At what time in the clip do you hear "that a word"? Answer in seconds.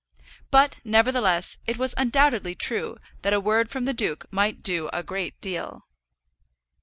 3.21-3.69